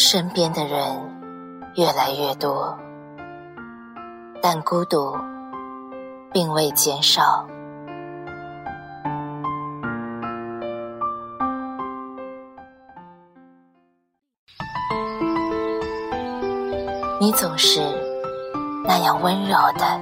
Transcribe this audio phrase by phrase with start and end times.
[0.00, 0.78] 身边的人
[1.74, 2.78] 越来越多，
[4.40, 5.18] 但孤独
[6.32, 7.44] 并未减少。
[17.20, 17.80] 你总是
[18.84, 20.00] 那样温柔的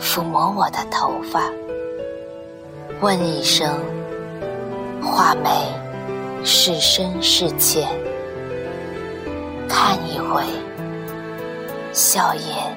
[0.00, 1.42] 抚摸我的头发，
[3.00, 3.72] 问一声：
[5.00, 5.48] 画眉
[6.44, 7.88] 是深是浅？
[9.68, 10.42] 看一回，
[11.92, 12.76] 笑颜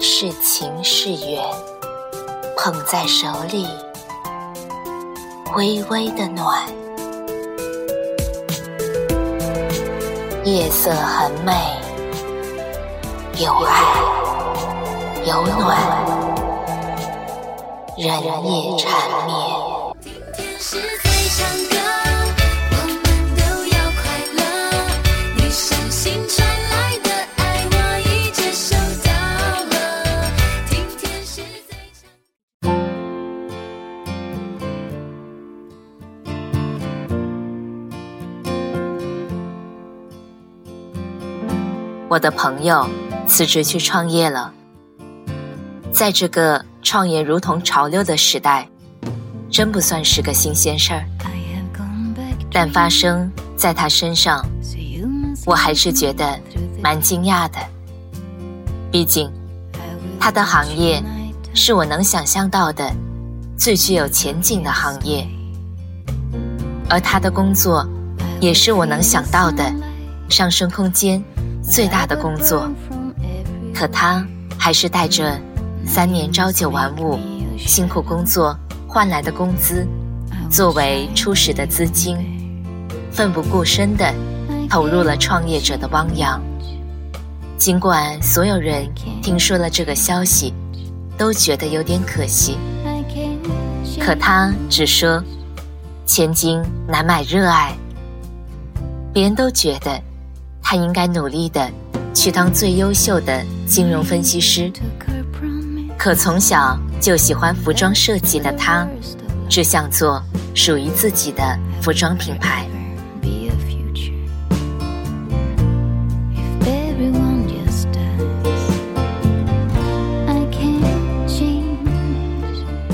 [0.00, 1.42] 是情是缘？
[2.56, 3.66] 捧在手里，
[5.54, 6.66] 微微的暖，
[10.44, 11.52] 夜色很美。
[13.38, 13.84] 有爱，
[15.24, 15.78] 有暖，
[17.96, 18.10] 人
[18.44, 18.90] 也缠
[19.26, 19.38] 绵。
[42.08, 42.88] 我的朋友。
[43.28, 44.50] 辞职去创业了，
[45.92, 48.66] 在这个创业如同潮流的时代，
[49.50, 51.04] 真不算是个新鲜事儿。
[52.50, 54.42] 但发生在他身上，
[55.44, 56.40] 我还是觉得
[56.82, 57.58] 蛮惊讶的。
[58.90, 59.30] 毕竟，
[60.18, 61.02] 他的行业
[61.52, 62.90] 是我能想象到的
[63.58, 65.28] 最具有前景的行业，
[66.88, 67.86] 而他的工作
[68.40, 69.70] 也是我能想到的
[70.30, 71.22] 上升空间
[71.68, 72.70] 最大的工作。
[73.74, 74.26] 可他
[74.58, 75.38] 还是带着
[75.86, 77.18] 三年朝九晚五、
[77.58, 79.86] 辛苦工作换来的工资，
[80.50, 82.16] 作为初始的资金，
[83.12, 84.12] 奋不顾身地
[84.68, 86.42] 投入了创业者的汪洋。
[87.56, 88.88] 尽管所有人
[89.22, 90.52] 听说了这个消息，
[91.16, 92.56] 都觉得有点可惜，
[94.00, 95.22] 可他只说
[96.06, 97.72] ：“千金难买热爱。”
[99.12, 100.00] 别人都觉得
[100.70, 101.66] 他应该努力的。
[102.12, 104.70] 去当最优秀的金融分析师，
[105.96, 108.86] 可从小就喜欢服装设计的他，
[109.48, 110.22] 只想做
[110.54, 112.66] 属于自己的服装品牌。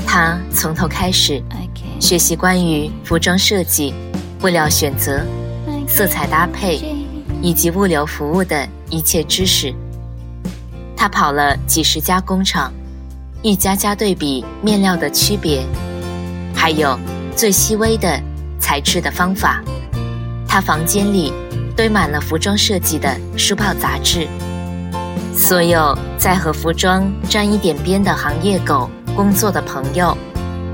[0.07, 1.43] 他从头开始
[1.99, 3.93] 学习关于服装设计、
[4.39, 5.21] 布料选择、
[5.89, 6.94] 色彩搭配
[7.41, 8.67] 以及物流服务的。
[8.91, 9.73] 一切知识，
[10.95, 12.71] 他跑了几十家工厂，
[13.41, 15.65] 一家家对比面料的区别，
[16.53, 16.97] 还有
[17.35, 18.21] 最细微的
[18.59, 19.61] 材质的方法。
[20.47, 21.33] 他房间里
[21.75, 24.27] 堆满了服装设计的书报杂志，
[25.35, 30.15] 所有在和服装沾一点边的行业狗工作的朋友，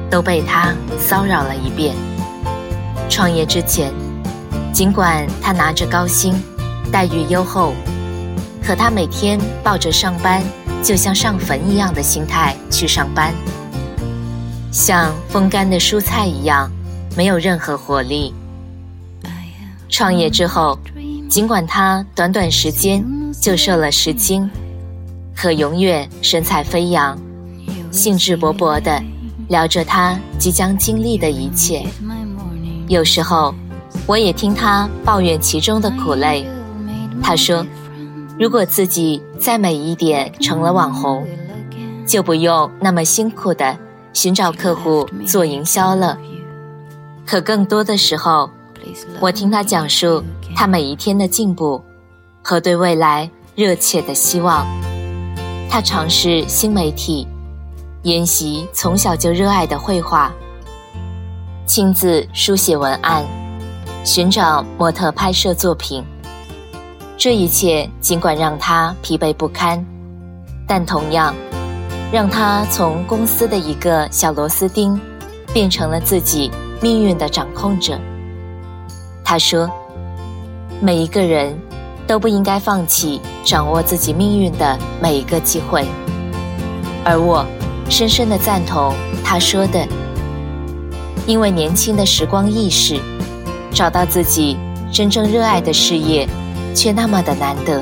[0.10, 1.96] 都被他骚扰了一遍。
[3.10, 3.92] 创业之前，
[4.74, 6.36] 尽管他拿着高薪，
[6.92, 7.74] 待遇优厚。
[8.64, 10.44] 可他每天抱着上班
[10.84, 13.34] 就像上坟一样的心态去上班，
[14.72, 16.72] 像风干的蔬菜一样，
[17.18, 18.34] 没有任何活力。
[19.90, 20.78] 创业之后，
[21.28, 23.04] 尽管他短短时间
[23.42, 24.50] 就瘦了十斤，
[25.36, 27.18] 可永远神采飞扬，
[27.92, 29.04] 兴致勃勃地
[29.50, 31.86] 聊着他即将经历的一切。
[32.88, 33.54] 有时候，
[34.06, 36.46] 我也听他抱怨其中的苦累。
[37.22, 37.66] 他说。
[38.40, 41.28] 如果自己再美一点，成了网红，
[42.08, 43.78] 就不用那么辛苦的
[44.14, 46.18] 寻找客户做营销了。
[47.24, 48.50] 可更多的时候，
[49.20, 50.24] 我听他讲述
[50.56, 51.80] 他每一天的进步
[52.42, 54.66] 和对未来热切的希望。
[55.70, 57.28] 他尝试新媒体，
[58.02, 60.32] 研习从小就热爱的绘画，
[61.68, 63.24] 亲自书写文案，
[64.04, 66.04] 寻找模特拍摄作品。
[67.24, 69.86] 这一切尽管让他疲惫不堪，
[70.68, 71.36] 但同样
[72.12, 75.00] 让他从公司的一个小螺丝钉，
[75.54, 76.50] 变成了自己
[76.82, 77.96] 命运的掌控者。
[79.24, 79.70] 他说
[80.82, 81.56] ：“每一个人
[82.08, 85.86] 都不应该放弃掌握自己命运的每一个机会。”
[87.06, 87.46] 而我
[87.88, 89.88] 深深的赞同他说的
[91.28, 93.00] ：“因为年轻的时光易逝，
[93.72, 94.58] 找到自己
[94.92, 96.28] 真正热爱的事业。”
[96.74, 97.82] 却那么的难得。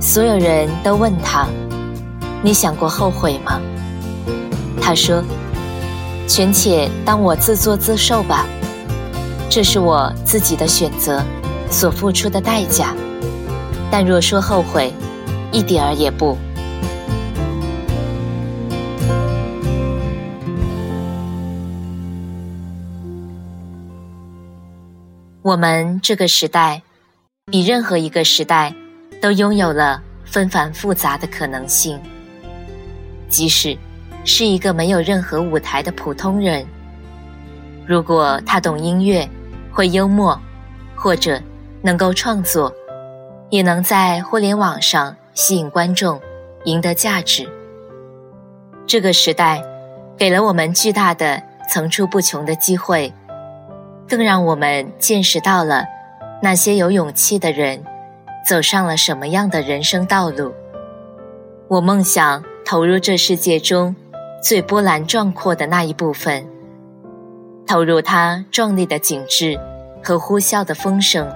[0.00, 1.46] 所有人都问他
[2.42, 3.60] ：“你想过后悔吗？”
[4.80, 5.22] 他说
[6.28, 8.46] ：“权且当我自作自受吧，
[9.48, 11.22] 这是我自己的选择，
[11.70, 12.94] 所付出的代价。
[13.90, 14.92] 但若说后悔，
[15.52, 16.36] 一点儿也不。
[25.42, 26.82] 我们这个时代，
[27.48, 28.74] 比任何一个时代，
[29.22, 31.96] 都拥有了纷繁复杂的可能性。
[33.28, 33.78] 即使
[34.24, 36.66] 是一个没有任何舞台的普通人，
[37.86, 39.28] 如果他懂音乐，
[39.70, 40.36] 会幽默，
[40.96, 41.40] 或者
[41.82, 42.74] 能够创作，
[43.48, 46.20] 也能在互联网上吸引观众，
[46.64, 47.48] 赢得价值。
[48.88, 49.62] 这个时代
[50.18, 51.40] 给了我们巨大的、
[51.70, 53.12] 层出不穷的机会，
[54.08, 55.84] 更让我们见识到了
[56.42, 57.82] 那些有勇气的人
[58.46, 60.52] 走上了什么样的人生道路。
[61.68, 62.42] 我梦想。
[62.68, 63.94] 投入这世界中
[64.42, 66.44] 最波澜壮阔的那一部分，
[67.64, 69.56] 投入它壮丽的景致
[70.02, 71.32] 和呼啸的风声，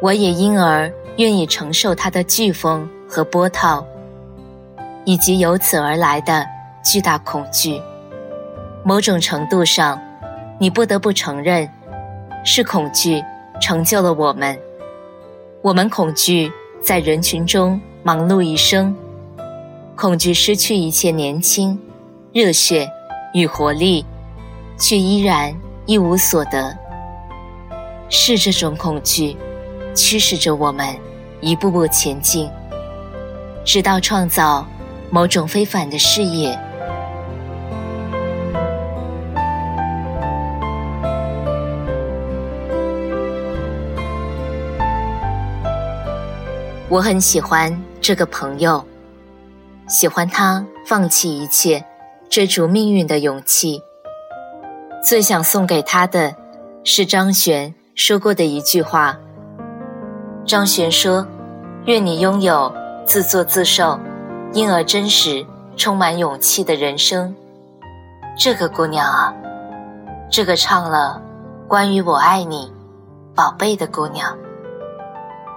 [0.00, 3.86] 我也因而愿意承受它的飓风和波涛，
[5.04, 6.46] 以及由此而来的
[6.82, 7.78] 巨大恐惧。
[8.82, 10.00] 某种程度上，
[10.58, 11.68] 你不得不承认，
[12.42, 13.22] 是恐惧
[13.60, 14.58] 成就了我们。
[15.62, 16.50] 我们恐惧
[16.82, 18.94] 在人群中忙碌一生。
[19.94, 21.78] 恐惧失去一切年轻、
[22.32, 22.88] 热血
[23.34, 24.04] 与活力，
[24.78, 25.54] 却依然
[25.84, 26.74] 一无所得。
[28.08, 29.36] 是这种恐惧，
[29.94, 30.96] 驱使着我们
[31.42, 32.50] 一步步前进，
[33.64, 34.66] 直到创造
[35.10, 36.58] 某种非凡的事业。
[46.90, 48.84] 我很喜欢这个朋友。
[49.86, 51.84] 喜欢他放弃一切，
[52.28, 53.80] 追逐命运的勇气。
[55.00, 56.34] 最想送给他的，
[56.82, 59.16] 是张悬说过的一句话。
[60.44, 61.24] 张悬说
[61.86, 62.74] ：“愿你拥有
[63.06, 63.96] 自作自受，
[64.52, 65.46] 因而真实、
[65.76, 67.32] 充满勇气的人生。”
[68.36, 69.32] 这个姑娘啊，
[70.28, 71.22] 这个唱了
[71.68, 72.72] 关于我爱你，
[73.32, 74.36] 宝贝的姑娘。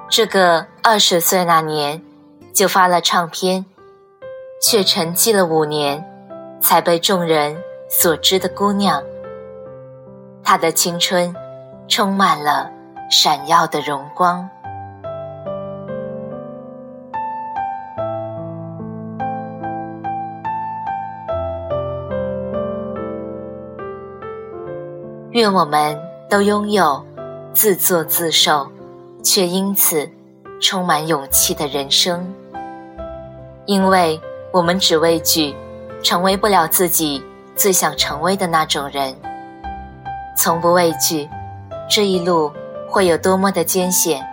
[0.09, 2.01] 这个二十岁那年
[2.53, 3.65] 就发了唱片。
[4.65, 6.01] 却沉寂了五年，
[6.61, 9.03] 才被众人所知的姑娘。
[10.41, 11.35] 她的青春
[11.89, 12.71] 充满了
[13.11, 14.49] 闪耀的荣光。
[25.31, 27.05] 愿我们都拥有
[27.53, 28.71] 自作自受，
[29.21, 30.09] 却因此
[30.63, 32.33] 充满勇气的人生，
[33.67, 34.19] 因为。
[34.53, 35.55] 我们只畏惧
[36.03, 37.23] 成为不了自己
[37.55, 39.11] 最想成为的那种人，
[40.37, 41.27] 从不畏惧
[41.89, 42.51] 这一路
[42.87, 44.23] 会有多么的艰险。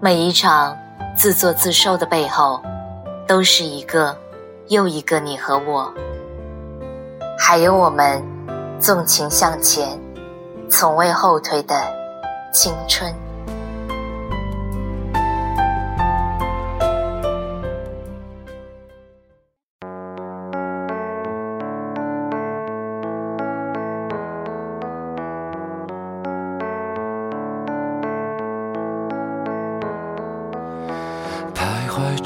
[0.00, 0.74] 每一场
[1.14, 2.62] 自作自受的背后，
[3.26, 4.16] 都是一个
[4.68, 5.92] 又一个你和我，
[7.38, 8.24] 还有我们
[8.78, 10.00] 纵情向前、
[10.70, 11.78] 从未后退的
[12.54, 13.14] 青春。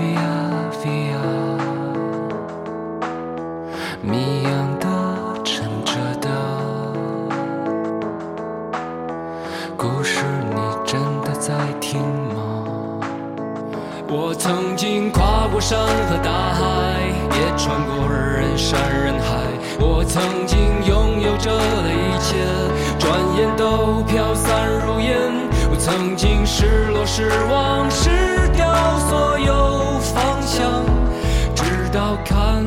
[0.00, 0.16] ？via
[0.80, 1.20] via，
[4.00, 4.86] 谜样的
[5.44, 5.92] 沉着
[6.22, 6.26] 的
[9.76, 12.64] 故事，你真的在听吗？
[14.08, 16.62] 我曾经跨过山和大海，
[17.36, 19.28] 也穿过人山人海。
[19.78, 22.38] 我曾经拥有着的一切，
[22.98, 25.49] 转眼都飘散如烟。
[25.82, 28.10] 曾经失落失望失
[28.54, 29.98] 掉所有。
[30.00, 30.84] 方向，
[31.54, 32.64] 直到看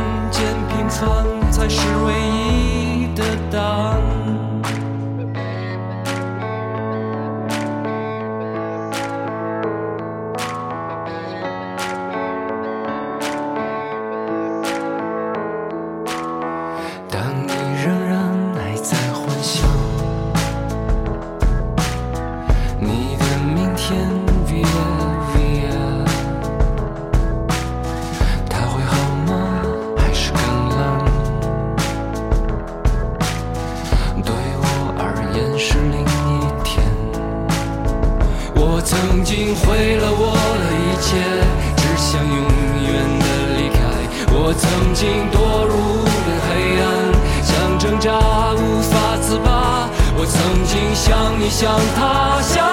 [51.63, 52.72] 向他乡。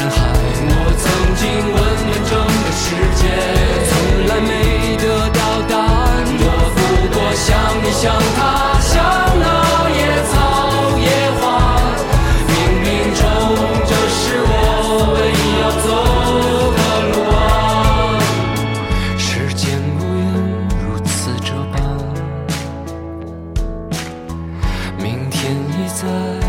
[26.03, 26.40] inside